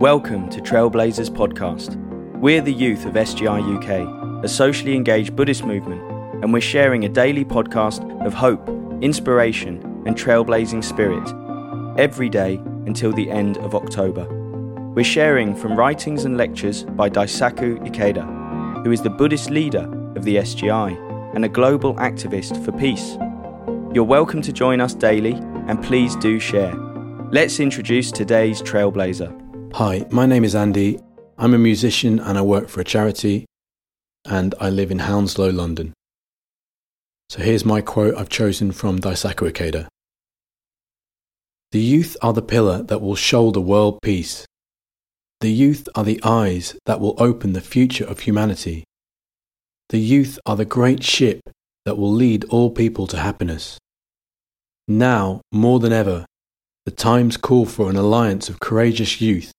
Welcome 0.00 0.50
to 0.50 0.60
Trailblazers 0.60 1.30
Podcast. 1.30 1.94
We're 2.40 2.60
the 2.60 2.72
youth 2.72 3.06
of 3.06 3.14
SGI 3.14 3.76
UK, 3.76 4.44
a 4.44 4.48
socially 4.48 4.96
engaged 4.96 5.36
Buddhist 5.36 5.64
movement, 5.64 6.02
and 6.42 6.52
we're 6.52 6.60
sharing 6.60 7.04
a 7.04 7.08
daily 7.08 7.44
podcast 7.44 8.02
of 8.26 8.34
hope, 8.34 8.68
inspiration, 9.00 9.80
and 10.04 10.16
trailblazing 10.16 10.82
spirit 10.82 11.22
every 11.96 12.28
day 12.28 12.56
until 12.86 13.12
the 13.12 13.30
end 13.30 13.56
of 13.58 13.76
October. 13.76 14.26
We're 14.94 15.04
sharing 15.04 15.54
from 15.54 15.76
writings 15.76 16.24
and 16.24 16.36
lectures 16.36 16.82
by 16.82 17.08
Daisaku 17.08 17.78
Ikeda, 17.86 18.84
who 18.84 18.90
is 18.90 19.00
the 19.00 19.10
Buddhist 19.10 19.50
leader 19.50 19.88
of 20.16 20.24
the 20.24 20.36
SGI 20.36 21.36
and 21.36 21.44
a 21.44 21.48
global 21.48 21.94
activist 21.94 22.62
for 22.64 22.72
peace. 22.72 23.16
You're 23.94 24.02
welcome 24.02 24.42
to 24.42 24.52
join 24.52 24.80
us 24.80 24.92
daily, 24.92 25.34
and 25.68 25.80
please 25.84 26.16
do 26.16 26.40
share. 26.40 26.74
Let's 27.30 27.60
introduce 27.60 28.10
today's 28.10 28.60
trailblazer. 28.60 29.43
Hi, 29.78 30.06
my 30.08 30.24
name 30.24 30.44
is 30.44 30.54
Andy. 30.54 31.00
I'm 31.36 31.52
a 31.52 31.58
musician 31.58 32.20
and 32.20 32.38
I 32.38 32.42
work 32.42 32.68
for 32.68 32.80
a 32.80 32.84
charity, 32.84 33.44
and 34.24 34.54
I 34.60 34.70
live 34.70 34.92
in 34.92 35.00
Hounslow, 35.00 35.50
London. 35.50 35.92
So 37.28 37.42
here's 37.42 37.64
my 37.64 37.80
quote 37.80 38.14
I've 38.14 38.28
chosen 38.28 38.70
from 38.70 39.00
Daisaku. 39.00 39.88
The 41.72 41.80
youth 41.80 42.16
are 42.22 42.32
the 42.32 42.40
pillar 42.40 42.84
that 42.84 43.00
will 43.00 43.16
shoulder 43.16 43.58
world 43.58 43.98
peace. 44.00 44.46
The 45.40 45.50
youth 45.50 45.88
are 45.96 46.04
the 46.04 46.20
eyes 46.22 46.76
that 46.86 47.00
will 47.00 47.16
open 47.18 47.52
the 47.52 47.60
future 47.60 48.04
of 48.04 48.20
humanity. 48.20 48.84
The 49.88 49.98
youth 49.98 50.38
are 50.46 50.54
the 50.54 50.64
great 50.64 51.02
ship 51.02 51.40
that 51.84 51.98
will 51.98 52.12
lead 52.12 52.44
all 52.44 52.70
people 52.70 53.08
to 53.08 53.16
happiness. 53.16 53.80
Now, 54.86 55.40
more 55.50 55.80
than 55.80 55.92
ever, 55.92 56.26
the 56.84 56.92
times 56.92 57.36
call 57.36 57.66
for 57.66 57.90
an 57.90 57.96
alliance 57.96 58.48
of 58.48 58.60
courageous 58.60 59.20
youth 59.20 59.50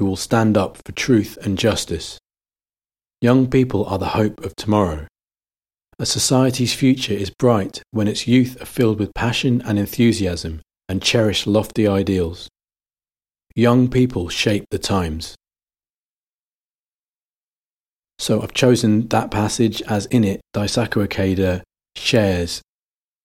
who 0.00 0.06
will 0.06 0.16
stand 0.16 0.56
up 0.56 0.78
for 0.78 0.92
truth 0.92 1.36
and 1.42 1.58
justice. 1.58 2.18
Young 3.20 3.46
people 3.46 3.84
are 3.84 3.98
the 3.98 4.16
hope 4.16 4.42
of 4.42 4.56
tomorrow. 4.56 5.06
A 5.98 6.06
society's 6.06 6.72
future 6.72 7.12
is 7.12 7.28
bright 7.28 7.82
when 7.90 8.08
its 8.08 8.26
youth 8.26 8.56
are 8.62 8.64
filled 8.64 8.98
with 8.98 9.12
passion 9.14 9.60
and 9.66 9.78
enthusiasm 9.78 10.62
and 10.88 11.02
cherish 11.02 11.46
lofty 11.46 11.86
ideals. 11.86 12.48
Young 13.54 13.90
people 13.90 14.30
shape 14.30 14.64
the 14.70 14.78
times. 14.78 15.34
So 18.18 18.40
I've 18.40 18.54
chosen 18.54 19.06
that 19.08 19.30
passage 19.30 19.82
as 19.82 20.06
in 20.06 20.24
it, 20.24 20.40
Daisaku 20.56 21.06
Ikeda 21.06 21.60
shares 21.94 22.62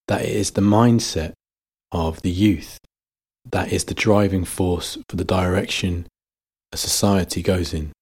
that 0.10 0.24
it 0.24 0.36
is 0.36 0.52
the 0.52 0.62
mindset 0.62 1.32
of 1.94 2.22
the 2.22 2.32
youth 2.32 2.80
that 3.50 3.72
is 3.72 3.86
the 3.86 3.94
driving 3.94 4.44
force 4.44 4.98
for 5.08 5.16
the 5.16 5.24
direction 5.24 6.08
a 6.76 6.78
society 6.78 7.42
goes 7.42 7.74
in. 7.74 7.94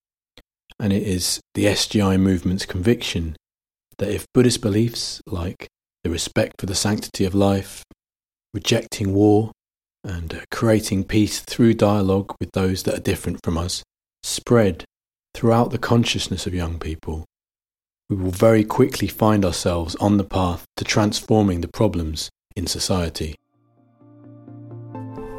And 0.80 0.92
it 0.92 1.04
is 1.04 1.40
the 1.54 1.66
SGI 1.66 2.20
movement's 2.20 2.66
conviction 2.66 3.36
that 4.00 4.10
if 4.10 4.26
Buddhist 4.34 4.62
beliefs 4.62 5.22
like 5.28 5.68
the 6.04 6.10
respect 6.10 6.60
for 6.60 6.66
the 6.66 6.76
sanctity 6.76 7.24
of 7.24 7.36
life, 7.36 7.84
rejecting 8.54 9.14
war, 9.14 9.52
and 10.04 10.34
uh, 10.34 10.40
creating 10.52 11.04
peace 11.04 11.40
through 11.40 11.76
dialogue 11.76 12.36
with 12.40 12.50
those 12.54 12.84
that 12.84 12.96
are 12.96 13.10
different 13.12 13.40
from 13.44 13.58
us 13.58 13.84
spread 14.24 14.84
throughout 15.34 15.70
the 15.70 15.78
consciousness 15.78 16.46
of 16.48 16.54
young 16.54 16.80
people, 16.80 17.24
we 18.10 18.16
will 18.16 18.32
very 18.32 18.64
quickly 18.64 19.08
find 19.08 19.46
ourselves 19.46 19.96
on 19.98 20.18
the 20.18 20.24
path 20.24 20.66
to 20.76 20.84
transforming 20.84 21.62
the 21.62 21.70
problems 21.70 22.30
in 22.56 22.68
society. 22.68 23.36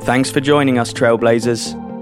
Thanks 0.03 0.31
for 0.31 0.41
joining 0.41 0.79
us, 0.79 0.93
Trailblazers. 0.93 1.84